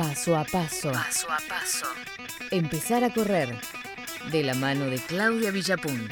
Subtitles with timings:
[0.00, 0.90] Paso a paso.
[0.92, 1.84] Paso a paso.
[2.50, 3.54] Empezar a correr.
[4.32, 6.08] De la mano de Claudia Villapun.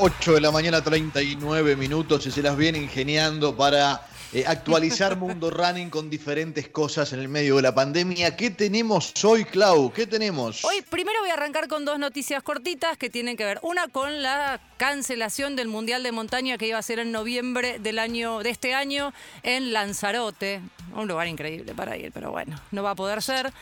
[0.00, 5.50] Ocho de la mañana, 39 minutos y se las viene ingeniando para eh, actualizar Mundo
[5.50, 8.36] Running con diferentes cosas en el medio de la pandemia.
[8.36, 9.92] ¿Qué tenemos hoy, Clau?
[9.92, 10.64] ¿Qué tenemos?
[10.64, 13.60] Hoy primero voy a arrancar con dos noticias cortitas que tienen que ver.
[13.62, 17.98] Una con la cancelación del Mundial de Montaña que iba a ser en noviembre del
[17.98, 19.12] año, de este año
[19.42, 20.60] en Lanzarote.
[20.94, 23.52] Un lugar increíble para ir, pero bueno, no va a poder ser.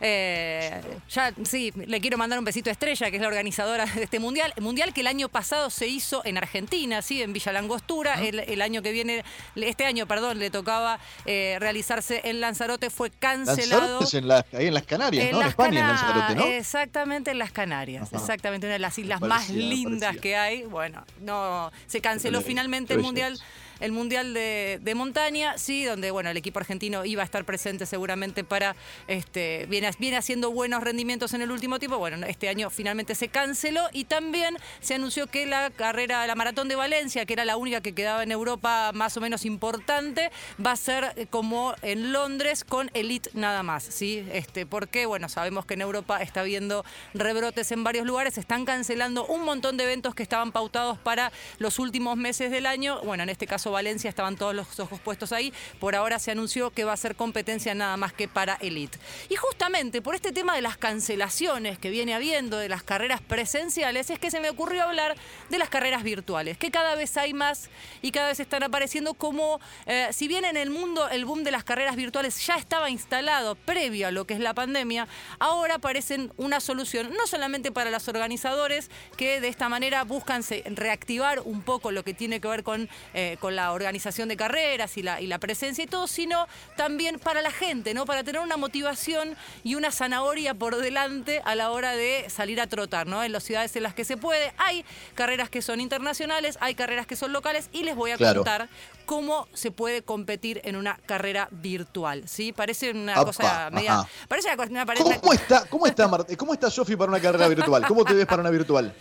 [0.00, 4.04] Eh, ya, sí, le quiero mandar un besito a Estrella, que es la organizadora de
[4.04, 4.52] este mundial.
[4.60, 8.22] Mundial que el año pasado se hizo en Argentina, sí, en Villa Langostura.
[8.22, 9.24] El, año que viene,
[9.56, 13.98] este año, perdón, le tocaba eh, realizarse en Lanzarote, fue cancelado.
[14.00, 15.40] Lanzarote en ahí en las Canarias, ¿no?
[15.40, 16.44] En España, en Lanzarote, ¿no?
[16.44, 18.12] Exactamente, en las Canarias.
[18.12, 20.62] Exactamente, una de las islas más lindas que hay.
[20.62, 23.40] Bueno, no, se canceló finalmente el mundial
[23.80, 28.44] el Mundial de, Montaña, sí, donde bueno, el equipo argentino iba a estar presente seguramente
[28.44, 28.76] para,
[29.08, 31.98] este, viene, viene haciendo buenos rendimientos en el último tiempo.
[31.98, 36.68] Bueno, este año finalmente se canceló y también se anunció que la carrera, la maratón
[36.68, 40.30] de Valencia, que era la única que quedaba en Europa más o menos importante,
[40.64, 44.26] va a ser eh, como en Londres con Elite nada más, ¿sí?
[44.32, 49.26] Este, porque, bueno, sabemos que en Europa está habiendo rebrotes en varios lugares, están cancelando
[49.26, 53.00] un montón de eventos que estaban pautados para los últimos meses del año.
[53.02, 55.52] Bueno, en este caso Valencia estaban todos los ojos puestos ahí.
[55.80, 58.98] Por ahora se anunció que va a ser competencia nada más que para Elite.
[59.28, 64.10] Y justamente por este tema de las cancelaciones que viene habiendo de las carreras presenciales
[64.10, 65.16] es que se me ocurrió hablar
[65.50, 67.70] de las carreras virtuales, que cada vez hay más
[68.02, 71.50] y cada vez están apareciendo como, eh, si bien en el mundo el boom de
[71.50, 76.32] las carreras virtuales ya estaba instalado previo a lo que es la pandemia, ahora parecen
[76.36, 81.92] una solución, no solamente para los organizadores, que de esta manera buscan reactivar un poco
[81.92, 85.26] lo que tiene que ver con, eh, con la organización de carreras y la, y
[85.26, 88.06] la presencia y todo, sino también para la gente, ¿no?
[88.06, 92.66] Para tener una motivación y una zanahoria por delante a la hora de salir a
[92.66, 93.22] trotar, ¿no?
[93.24, 94.52] En las ciudades en las que se puede.
[94.58, 94.84] Hay
[95.14, 98.68] carreras que son internacionales, hay carreras que son locales y les voy a contar
[99.06, 102.52] cómo se puede competir en una carrera virtual, ¿sí?
[102.52, 104.06] Parece una cosa media...
[104.28, 107.86] Parece una, ¿Cómo, está, cómo, está, ¿Cómo está Sofi para una carrera virtual?
[107.86, 108.94] ¿Cómo te ves para una virtual?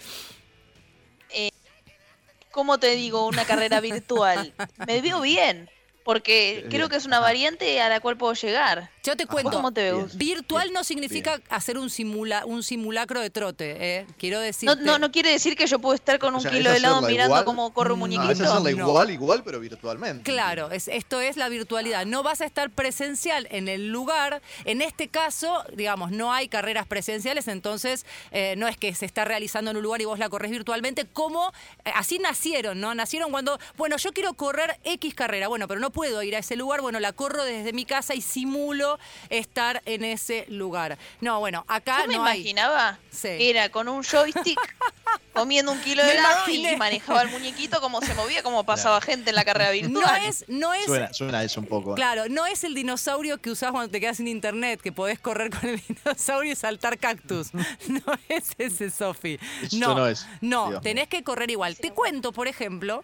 [2.53, 3.25] ¿Cómo te digo?
[3.27, 4.53] Una carrera virtual.
[4.87, 5.69] Me veo bien,
[6.05, 8.91] porque creo que es una variante a la cual puedo llegar.
[9.03, 9.51] Yo te cuento.
[9.51, 9.91] ¿Cómo te?
[10.13, 14.07] Virtual no significa hacer un, simula, un simulacro de trote, ¿eh?
[14.17, 14.69] Quiero decir.
[14.81, 17.73] No, no, quiere decir que yo puedo estar con un kilo de helado mirando cómo
[17.73, 18.23] corre un muñequito.
[18.23, 20.23] No, es hacerla igual, igual, pero virtualmente.
[20.23, 22.05] Claro, es, esto es la virtualidad.
[22.05, 24.41] No vas a estar presencial en el lugar.
[24.63, 29.25] En este caso, digamos, no hay carreras presenciales, entonces eh, no es que se está
[29.25, 31.51] realizando en un lugar y vos la corres virtualmente, como
[31.83, 32.95] eh, así nacieron, ¿no?
[32.95, 36.55] Nacieron cuando, bueno, yo quiero correr X carrera, bueno, pero no puedo ir a ese
[36.55, 38.92] lugar, bueno, la corro desde mi casa y simulo
[39.29, 40.97] estar en ese lugar.
[41.21, 44.59] No, bueno, acá Yo me no imaginaba era con un joystick
[45.33, 49.31] comiendo un kilo de helado y manejaba el muñequito como se movía, como pasaba gente
[49.31, 49.93] en la carrera virtual.
[49.93, 50.85] No es, no es.
[51.15, 51.95] Suena, eso un poco.
[51.95, 55.49] Claro, no es el dinosaurio que usás cuando te quedas sin internet, que podés correr
[55.49, 57.51] con el dinosaurio y saltar cactus.
[57.87, 59.39] No es ese, Sofi.
[59.73, 60.25] No, no es.
[60.41, 61.75] No, tenés que correr igual.
[61.77, 63.03] Te cuento, por ejemplo,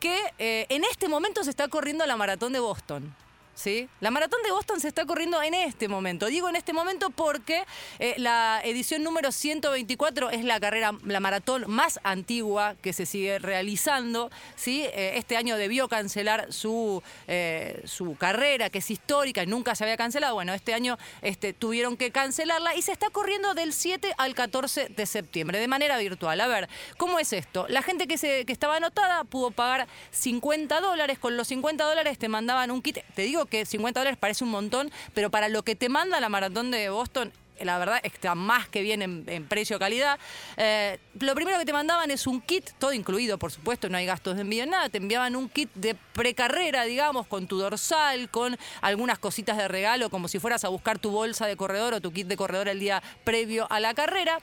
[0.00, 3.14] que eh, en este momento se está corriendo la maratón de Boston.
[3.54, 3.88] ¿Sí?
[4.00, 6.26] La maratón de Boston se está corriendo en este momento.
[6.26, 7.64] Digo en este momento porque
[7.98, 13.38] eh, la edición número 124 es la carrera, la maratón más antigua que se sigue
[13.38, 14.82] realizando, ¿sí?
[14.84, 19.84] Eh, este año debió cancelar su, eh, su carrera, que es histórica y nunca se
[19.84, 20.34] había cancelado.
[20.34, 24.88] Bueno, este año este, tuvieron que cancelarla y se está corriendo del 7 al 14
[24.88, 26.40] de septiembre, de manera virtual.
[26.40, 27.66] A ver, ¿cómo es esto?
[27.68, 31.18] La gente que, se, que estaba anotada pudo pagar 50 dólares.
[31.18, 32.98] Con los 50 dólares te mandaban un kit.
[33.14, 36.28] Te digo que 50 dólares parece un montón, pero para lo que te manda la
[36.28, 37.32] maratón de Boston
[37.64, 40.18] la verdad está más que bien en, precio-calidad.
[40.56, 44.06] Eh, lo primero que te mandaban es un kit, todo incluido, por supuesto, no hay
[44.06, 44.88] gastos de envío, nada.
[44.88, 50.10] Te enviaban un kit de precarrera, digamos, con tu dorsal, con algunas cositas de regalo,
[50.10, 52.80] como si fueras a buscar tu bolsa de corredor o tu kit de corredor el
[52.80, 54.38] día previo a la carrera.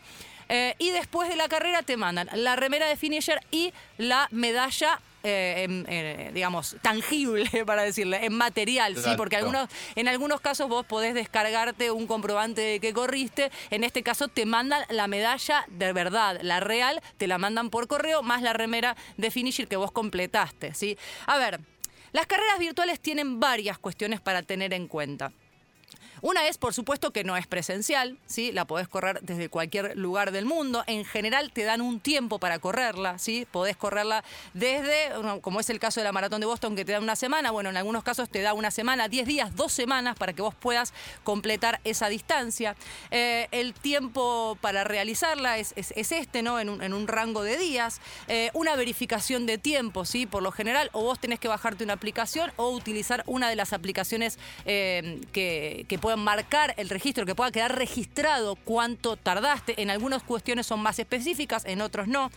[0.51, 4.99] Eh, y después de la carrera te mandan la remera de finisher y la medalla
[5.23, 10.85] eh, eh, digamos, tangible, para decirle, en material, sí, porque algunos, en algunos casos vos
[10.85, 15.91] podés descargarte un comprobante de que corriste, en este caso te mandan la medalla de
[15.93, 19.91] verdad, la real, te la mandan por correo, más la remera de finisher que vos
[19.91, 20.97] completaste, ¿sí?
[21.25, 21.59] A ver,
[22.11, 25.31] las carreras virtuales tienen varias cuestiones para tener en cuenta.
[26.21, 28.51] Una es, por supuesto, que no es presencial, ¿sí?
[28.51, 30.83] La podés correr desde cualquier lugar del mundo.
[30.87, 33.47] En general te dan un tiempo para correrla, ¿sí?
[33.49, 34.23] Podés correrla
[34.53, 35.11] desde,
[35.41, 37.51] como es el caso de la maratón de Boston, que te da una semana.
[37.51, 40.55] Bueno, en algunos casos te da una semana, 10 días, dos semanas para que vos
[40.55, 40.93] puedas
[41.23, 42.75] completar esa distancia.
[43.11, 46.59] Eh, el tiempo para realizarla es, este, ¿no?
[46.59, 48.01] En un, rango de días.
[48.27, 50.25] Eh, una verificación de tiempo, ¿sí?
[50.25, 53.73] Por lo general, o vos tenés que bajarte una aplicación o utilizar una de las
[53.73, 59.81] aplicaciones eh, que, que marcar el registro, que pueda quedar registrado cuánto tardaste.
[59.81, 62.31] En algunas cuestiones son más específicas, en otros no.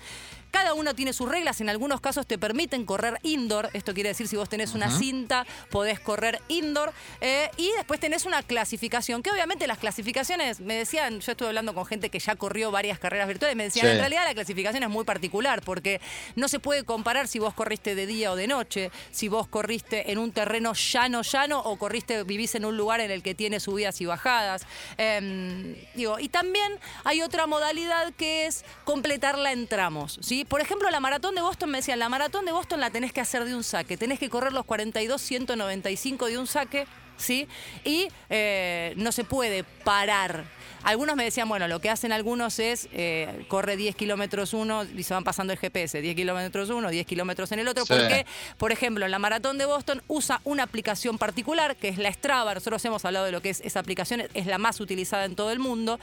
[0.52, 4.28] Cada uno tiene sus reglas, en algunos casos te permiten correr indoor, esto quiere decir
[4.28, 9.30] si vos tenés una cinta, podés correr indoor, eh, y después tenés una clasificación, que
[9.30, 13.28] obviamente las clasificaciones, me decían, yo estuve hablando con gente que ya corrió varias carreras
[13.28, 16.02] virtuales, me decían, en realidad la clasificación es muy particular, porque
[16.36, 20.12] no se puede comparar si vos corriste de día o de noche, si vos corriste
[20.12, 23.58] en un terreno llano, llano, o corriste, vivís en un lugar en el que tiene
[23.58, 24.66] subidas y bajadas.
[24.98, 30.41] Em, digo, y también hay otra modalidad que es completarla en tramos, ¿sí?
[30.48, 33.20] Por ejemplo, la maratón de Boston me decían, la maratón de Boston la tenés que
[33.20, 36.86] hacer de un saque, tenés que correr los 42, 195 de un saque,
[37.22, 37.48] ¿sí?
[37.84, 40.44] Y eh, no se puede parar
[40.84, 45.02] algunos me decían, bueno, lo que hacen algunos es eh, corre 10 kilómetros uno y
[45.04, 48.26] se van pasando el GPS, 10 kilómetros uno, 10 kilómetros en el otro, porque,
[48.58, 52.54] por ejemplo, en la maratón de Boston usa una aplicación particular, que es la Strava,
[52.54, 55.52] nosotros hemos hablado de lo que es esa aplicación, es la más utilizada en todo
[55.52, 56.00] el mundo.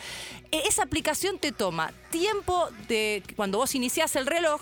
[0.52, 4.62] E, esa aplicación te toma tiempo de cuando vos iniciás el reloj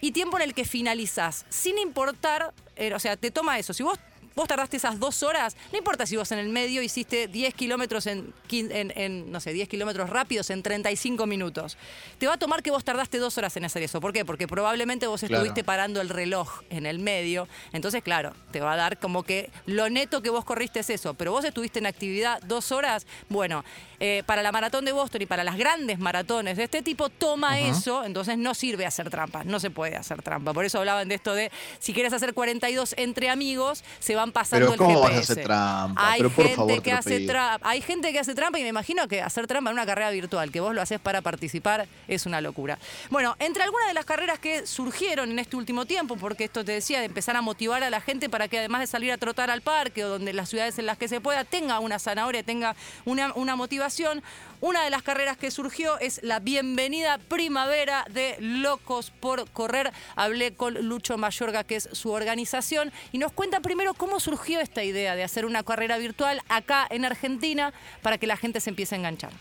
[0.00, 3.72] y tiempo en el que finalizás, sin importar, eh, o sea, te toma eso.
[3.72, 3.98] Si vos
[4.34, 8.06] vos tardaste esas dos horas, no importa si vos en el medio hiciste 10 kilómetros
[8.06, 11.76] en, en, no sé, 10 kilómetros rápidos en 35 minutos.
[12.18, 14.00] Te va a tomar que vos tardaste dos horas en hacer eso.
[14.00, 14.24] ¿Por qué?
[14.24, 17.48] Porque probablemente vos estuviste parando el reloj en el medio.
[17.72, 21.14] Entonces, claro, te va a dar como que lo neto que vos corriste es eso.
[21.14, 23.06] Pero vos estuviste en actividad dos horas.
[23.28, 23.64] Bueno,
[24.00, 27.60] eh, para la maratón de Boston y para las grandes maratones de este tipo, toma
[27.60, 28.04] eso.
[28.04, 29.44] Entonces no sirve hacer trampa.
[29.44, 30.52] No se puede hacer trampa.
[30.52, 34.72] Por eso hablaban de esto de si quieres hacer 42 entre amigos, se va pasando
[34.72, 36.12] pero ¿cómo Vas a hacer trampa?
[36.12, 37.68] Hay gente que hace trampa.
[37.68, 40.50] Hay gente que hace trampa y me imagino que hacer trampa en una carrera virtual,
[40.50, 42.78] que vos lo haces para participar, es una locura.
[43.10, 46.72] Bueno, entre algunas de las carreras que surgieron en este último tiempo, porque esto te
[46.72, 49.50] decía, de empezar a motivar a la gente para que además de salir a trotar
[49.50, 52.76] al parque o donde las ciudades en las que se pueda, tenga una zanahoria, tenga
[53.04, 54.22] una, una motivación.
[54.64, 59.92] Una de las carreras que surgió es la bienvenida primavera de Locos por Correr.
[60.16, 64.82] Hablé con Lucho Mayorga, que es su organización, y nos cuenta primero cómo surgió esta
[64.82, 68.94] idea de hacer una carrera virtual acá en Argentina para que la gente se empiece
[68.94, 69.32] a enganchar.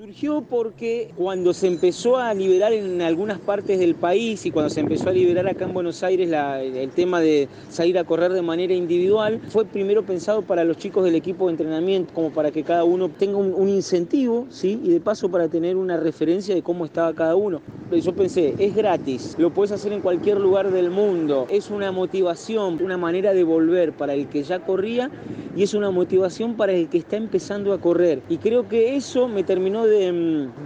[0.00, 4.80] Surgió porque cuando se empezó a liberar en algunas partes del país y cuando se
[4.80, 8.72] empezó a liberar acá en Buenos Aires el tema de salir a correr de manera
[8.72, 12.84] individual, fue primero pensado para los chicos del equipo de entrenamiento, como para que cada
[12.84, 14.80] uno tenga un, incentivo, ¿sí?
[14.82, 17.60] Y de paso para tener una referencia de cómo estaba cada uno.
[17.92, 22.80] Yo pensé, es gratis, lo puedes hacer en cualquier lugar del mundo, es una motivación,
[22.82, 25.10] una manera de volver para el que ya corría
[25.56, 28.22] y es una motivación para el que está empezando a correr.
[28.28, 29.89] Y creo que eso me terminó de,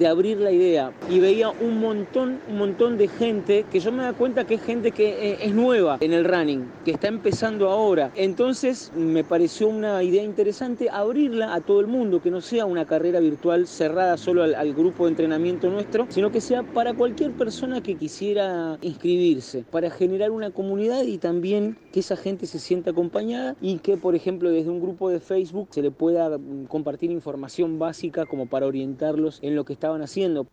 [0.07, 4.13] abrir la idea y veía un montón, un montón de gente que yo me da
[4.13, 8.11] cuenta que es gente que eh, es nueva en el running, que está empezando ahora.
[8.15, 12.85] Entonces me pareció una idea interesante abrirla a todo el mundo, que no sea una
[12.85, 17.33] carrera virtual cerrada solo al, al grupo de entrenamiento nuestro, sino que sea para cualquier
[17.33, 22.91] persona que quisiera inscribirse, para generar una comunidad y también que esa gente se sienta
[22.91, 27.11] acompañada y que, por ejemplo, desde un grupo de Facebook se le pueda mm, compartir
[27.11, 30.47] información básica como para orientar en lo que estaban haciendo.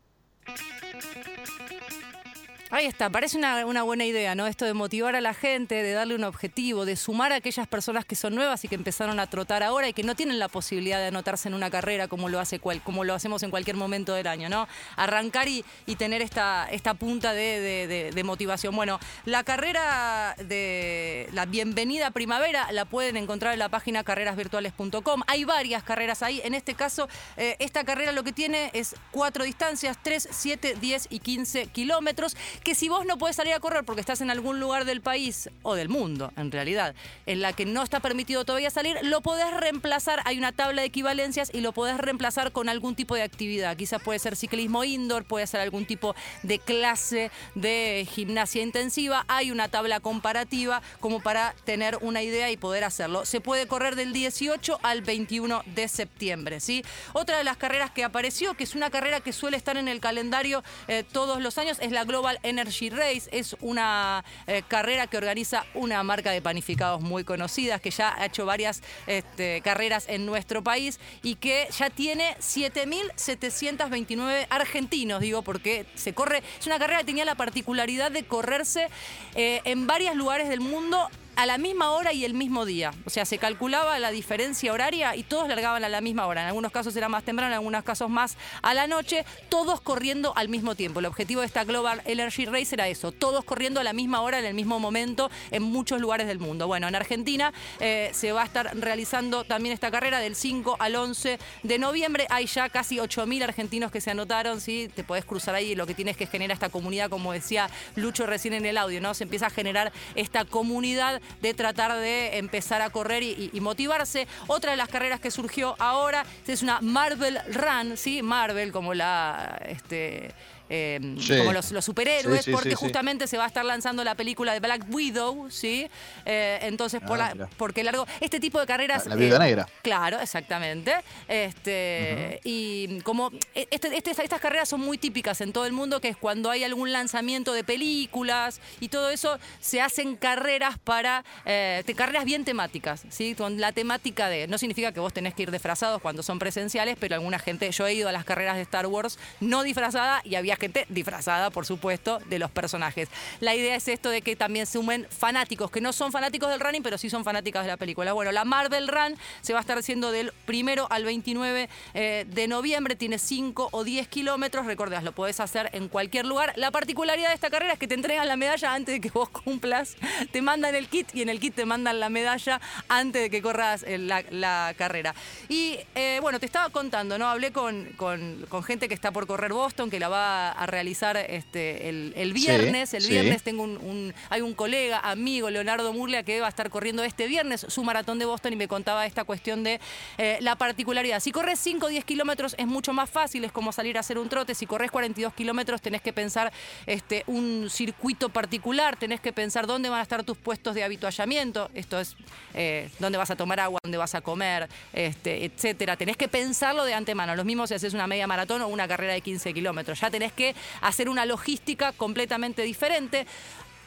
[2.73, 4.47] Ahí está, parece una, buena idea, ¿no?
[4.47, 8.05] Esto de motivar a la gente, de darle un objetivo, de sumar a aquellas personas
[8.05, 10.97] que son nuevas y que empezaron a trotar ahora y que no tienen la posibilidad
[10.99, 14.13] de anotarse en una carrera como lo hace cual, como lo hacemos en cualquier momento
[14.13, 14.69] del año, ¿no?
[14.95, 15.65] Arrancar y,
[15.97, 18.73] tener esta, esta punta de, motivación.
[18.73, 25.23] Bueno, la carrera de la bienvenida primavera la pueden encontrar en la página carrerasvirtuales.com.
[25.27, 26.39] Hay varias carreras ahí.
[26.45, 31.07] En este caso, eh, esta carrera lo que tiene es cuatro distancias, 3, 7, 10
[31.09, 34.60] y 15 kilómetros que si vos no puedes salir a correr porque estás en algún
[34.60, 38.70] lugar del país o del mundo, en realidad, en la que no está permitido todavía
[38.70, 42.96] salir, lo podés reemplazar, hay una tabla de equivalencias y lo podés reemplazar con algún
[42.96, 43.75] tipo de actividad.
[43.75, 49.51] Quizás puede ser ciclismo indoor, puede ser algún tipo de clase de gimnasia intensiva, hay
[49.51, 53.25] una tabla comparativa como para tener una idea y poder hacerlo.
[53.25, 56.84] Se puede correr del 18 al 21 de septiembre, ¿sí?
[57.13, 60.00] Otra de las carreras que apareció, que es una carrera que suele estar en el
[60.00, 63.29] calendario eh, todos los años, es la Global Energy Race.
[63.31, 68.25] Es una eh, carrera que organiza una marca de panificados muy conocida, que ya ha
[68.25, 75.86] hecho varias este, carreras en nuestro país y que ya tiene 7.729 argentinos, digo, porque
[75.96, 76.43] se corre.
[76.60, 78.89] Es una carrera que tenía la particularidad de correrse
[79.36, 82.93] eh, en varios lugares del mundo a la misma hora y el mismo día.
[83.05, 86.41] O sea, se calculaba la diferencia horaria y todos largaban a la misma hora.
[86.41, 90.33] En algunos casos era más temprano, en algunos casos más a la noche, todos corriendo
[90.35, 91.00] al mismo tiempo.
[91.00, 94.39] El objetivo de esta Global Energy Race era eso, todos corriendo a la misma hora,
[94.39, 96.67] en el mismo momento, en muchos lugares del mundo.
[96.67, 100.95] Bueno, en Argentina eh, se va a estar realizando también esta carrera del 5 al
[100.95, 102.27] 11 de noviembre.
[102.29, 104.89] Hay ya casi 8.000 argentinos que se anotaron, ¿sí?
[104.93, 108.53] Te podés cruzar ahí, lo que tienes que generar esta comunidad, como decía Lucho recién
[108.53, 109.13] en el audio, ¿no?
[109.13, 114.27] Se empieza a generar esta comunidad de tratar de empezar a correr y, motivarse.
[114.47, 118.21] Otra de las carreras que surgió ahora es una Marvel Run, ¿sí?
[118.21, 119.61] Marvel como la...
[119.67, 120.33] Este,
[120.73, 124.85] Em, como los, superhéroes, porque justamente se va a estar lanzando la película de Black
[124.89, 125.89] Widow, ¿sí?
[126.25, 128.07] Eh, entonces, por ah, porque largo.
[128.21, 129.05] Este tipo de carreras.
[129.05, 129.67] La, vida eh, negra.
[129.81, 130.93] Claro, exactamente.
[131.27, 135.99] Este, Y como e, este, este, estas carreras son muy típicas en todo el mundo,
[135.99, 141.25] que es cuando hay algún lanzamiento de películas y todo eso, se hacen carreras para.
[141.45, 143.35] Eh, carreras bien temáticas, ¿sí?
[143.35, 144.47] Con la temática de.
[144.47, 147.69] No significa que vos tenés que ir disfrazados cuando son presenciales, pero alguna gente.
[147.71, 151.50] Yo he ido a las carreras de Star Wars no disfrazada y había gente disfrazada,
[151.50, 153.10] por supuesto, de los personajes.
[153.39, 156.84] La idea es esto de que también sumen fanáticos, que no son fanáticos del running,
[156.84, 158.13] pero sí son fanáticas de la película.
[158.13, 162.48] Bueno, la Marvel Run se va a estar haciendo del primero al 29 eh, de
[162.48, 166.53] noviembre, tiene 5 o 10 kilómetros, recordás, lo podés hacer en cualquier lugar.
[166.58, 169.30] La particularidad de esta carrera es que te entregan la medalla antes de que vos
[169.30, 169.98] cumplas,
[170.32, 173.41] te mandan el kit y en el kit te mandan la medalla antes de que
[173.41, 175.15] corras eh, la, carrera.
[175.50, 177.27] Y eh, bueno, te estaba contando, ¿no?
[177.27, 181.17] Hablé con, con, con gente que está por correr Boston, que la va a realizar
[181.17, 182.93] este, el, viernes.
[182.93, 187.03] el viernes tengo un, hay un colega, amigo, Leonardo Murlia, que va a estar corriendo
[187.03, 189.79] este viernes su maratón de Boston y me contaba esta cuestión de
[190.17, 191.20] eh, la particularidad.
[191.20, 194.17] Si corres 5 o 10 kilómetros es mucho más fácil, es como salir a hacer
[194.17, 194.55] un trote.
[194.55, 196.51] Si corres 42 kilómetros tenés que pensar
[196.86, 201.70] este, un circuito particular, tenés que pensar dónde van a estar tus puestos de habituallamiento.
[201.74, 202.15] Esto es
[202.53, 205.98] eh, dónde vas a tomar agua, dónde vas a comer, este, etcétera.
[205.98, 207.36] Tenés que pensarlo de antemano.
[207.36, 210.00] Lo mismo si haces una media maratón o una carrera de 15 kilómetros.
[210.00, 213.25] Ya tenés que hacer una logística completamente diferente.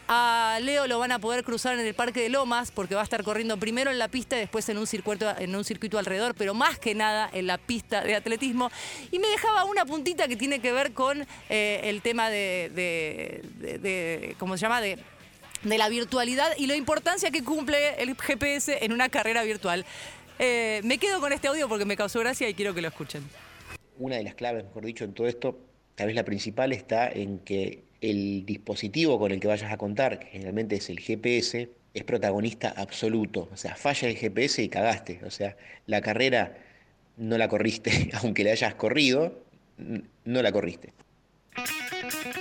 [0.06, 3.04] A Leo lo van a poder cruzar en el Parque de Lomas porque va a
[3.04, 6.34] estar corriendo primero en la pista y después en un circuito, en un circuito alrededor,
[6.34, 8.70] pero más que nada en la pista de atletismo.
[9.10, 13.40] Y me dejaba una puntita que tiene que ver con eh, el tema de,
[14.38, 14.82] ¿cómo se llama?
[14.82, 14.98] De,
[15.62, 19.86] de la virtualidad y la importancia que cumple el GPS en una carrera virtual.
[20.38, 23.22] Eh, me quedo con este audio porque me causó gracia y quiero que lo escuchen.
[23.98, 25.58] Una de las claves, mejor dicho, en todo esto
[25.94, 30.18] Tal vez la principal está en que el dispositivo con el que vayas a contar,
[30.18, 33.48] que generalmente es el GPS, es protagonista absoluto.
[33.52, 35.20] O sea, falla el GPS y cagaste.
[35.24, 36.58] O sea, la carrera
[37.16, 39.40] no la corriste, aunque la hayas corrido,
[39.78, 40.92] no la corriste.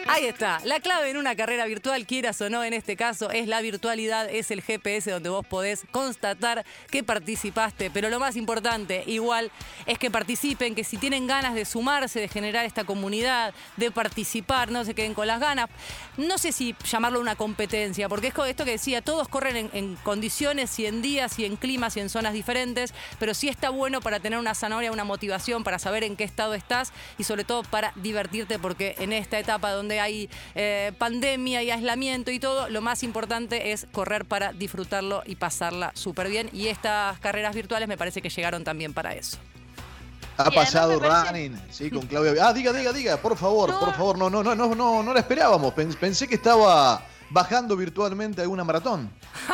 [0.07, 0.59] Ahí está.
[0.65, 4.29] La clave en una carrera virtual, quieras o no, en este caso, es la virtualidad,
[4.29, 7.89] es el GPS donde vos podés constatar que participaste.
[7.89, 9.49] Pero lo más importante, igual,
[9.85, 14.71] es que participen, que si tienen ganas de sumarse, de generar esta comunidad, de participar,
[14.71, 15.69] no se queden con las ganas.
[16.17, 20.77] No sé si llamarlo una competencia, porque es esto que decía, todos corren en, condiciones
[20.79, 24.19] y en días y en climas y en zonas diferentes, pero sí está bueno para
[24.19, 27.93] tener una zanahoria, una motivación, para saber en qué estado estás y sobre todo para
[27.95, 33.03] divertirte, porque en esta etapa donde hay eh, pandemia y aislamiento y todo, lo más
[33.03, 36.49] importante es correr para disfrutarlo y pasarla súper bien.
[36.53, 39.37] Y estas carreras virtuales me parece que llegaron también para eso.
[40.37, 42.47] Ha pasado running, sí, con Claudia.
[42.47, 45.19] Ah, diga, diga, diga, por favor, por favor, no, no, no, no, no, no la
[45.19, 45.73] esperábamos.
[45.73, 49.11] Pensé que estaba bajando virtualmente alguna maratón.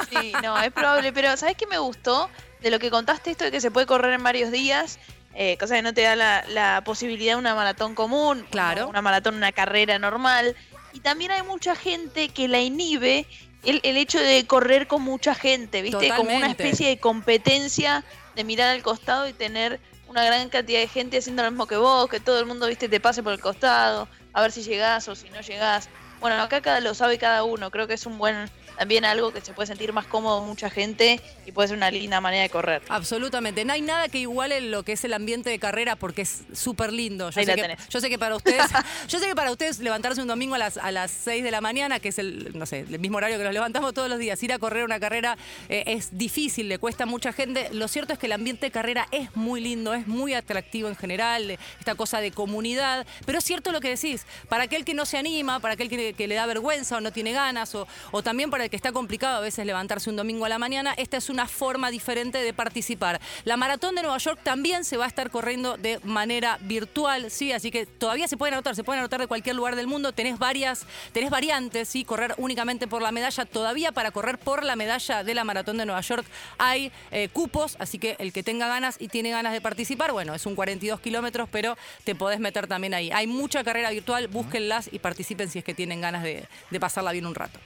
[0.09, 2.29] Sí, no, es probable, pero ¿sabes qué me gustó?
[2.61, 4.99] De lo que contaste esto de que se puede correr en varios días
[5.41, 8.89] eh, cosa que no te da la, posibilidad de una maratón común, claro.
[8.89, 10.53] una maratón, una carrera normal.
[10.91, 13.25] Y también hay mucha gente que la inhibe
[13.63, 16.09] el, hecho de correr con mucha gente, ¿viste?
[16.09, 18.03] Como una especie de competencia
[18.35, 19.79] de mirar al costado y tener
[20.09, 22.89] una gran cantidad de gente haciendo lo mismo que vos, que todo el mundo, ¿viste?
[22.89, 25.87] Te pase por el costado, a ver si llegás o si no llegás.
[26.19, 28.49] Bueno, acá cada, lo sabe cada uno, creo que es un buen
[28.79, 32.21] también algo que se puede sentir más cómodo mucha gente y puede ser una linda
[32.21, 32.81] manera de correr.
[32.87, 33.65] Absolutamente.
[33.65, 36.93] No hay nada que iguale lo que es el ambiente de carrera porque es súper
[36.93, 37.29] lindo.
[37.29, 38.65] Yo, sé que, yo sé que para ustedes,
[39.09, 41.59] yo sé que para ustedes levantarse un domingo a las, a las 6 de la
[41.59, 44.41] mañana, que es el, no sé, el mismo horario que nos levantamos todos los días,
[44.43, 47.67] ir a correr una carrera eh, es difícil, le cuesta a mucha gente.
[47.73, 50.95] Lo cierto es que el ambiente de carrera es muy lindo, es muy atractivo en
[50.95, 53.05] general, esta cosa de comunidad.
[53.25, 56.13] Pero es cierto lo que decís, para aquel que no se anima, para aquel que
[56.13, 58.91] que, le da vergüenza o no tiene ganas, o, o también para el que está
[58.91, 62.53] complicado a veces levantarse un domingo a la mañana, esta es una forma diferente de
[62.53, 63.19] participar.
[63.43, 67.51] La maratón de Nueva York también se va a estar corriendo de manera virtual, sí,
[67.51, 70.39] así que todavía se pueden anotar, se pueden anotar de cualquier lugar del mundo, tenés
[70.39, 75.23] varias, tenés variantes, sí, correr únicamente por la medalla, todavía para correr por la medalla
[75.23, 76.25] de la maratón de Nueva York
[76.57, 80.33] hay eh, cupos, así que el que tenga ganas y tiene ganas de participar, bueno,
[80.33, 83.11] es un 42 kilómetros, pero te podés meter también ahí.
[83.11, 86.47] Hay mucha carrera virtual, búsquenlas y participen si es que tienen ganas de,
[86.79, 87.59] pasarla bien un rato.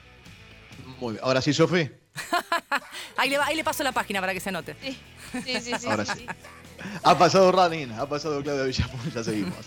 [1.03, 1.25] Muy bien.
[1.25, 1.89] Ahora sí, Sofi.
[3.17, 4.75] ahí, le, ahí le paso la página para que se anote.
[4.81, 5.87] Sí, sí, sí.
[5.87, 6.25] Ahora sí.
[7.03, 9.65] Ha pasado Ranin, ha pasado Claudia Villapun, ya seguimos.